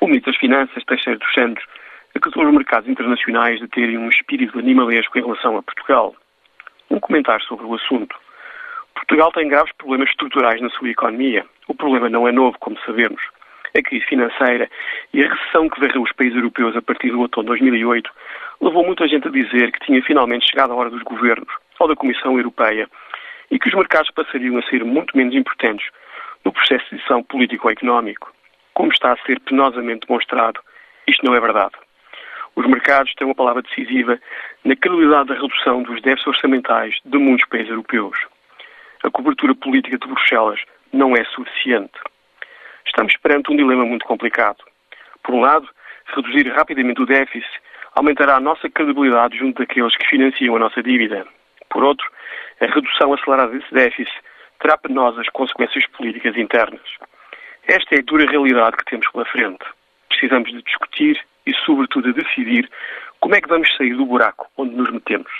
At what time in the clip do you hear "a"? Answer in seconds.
5.58-5.62, 13.76-13.82, 15.22-15.28, 16.74-16.80, 19.28-19.30, 20.72-20.76, 24.56-24.62, 29.12-29.26, 39.02-39.10, 48.36-48.40, 50.56-50.58, 52.62-52.64, 58.00-58.02